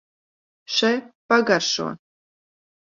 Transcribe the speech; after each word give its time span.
Še, 0.77 0.91
pagaršo! 1.33 1.89